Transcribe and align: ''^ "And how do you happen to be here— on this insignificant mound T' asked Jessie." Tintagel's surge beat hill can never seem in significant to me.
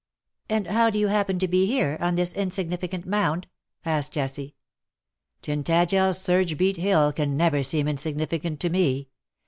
''^ 0.49 0.55
"And 0.55 0.65
how 0.65 0.89
do 0.89 0.97
you 0.97 1.09
happen 1.09 1.37
to 1.37 1.47
be 1.47 1.67
here— 1.67 1.95
on 2.01 2.15
this 2.15 2.33
insignificant 2.33 3.05
mound 3.05 3.43
T' 3.83 3.89
asked 3.91 4.13
Jessie." 4.13 4.55
Tintagel's 5.43 6.19
surge 6.19 6.57
beat 6.57 6.77
hill 6.77 7.13
can 7.13 7.37
never 7.37 7.61
seem 7.61 7.87
in 7.87 7.97
significant 7.97 8.59
to 8.61 8.71
me. 8.71 9.09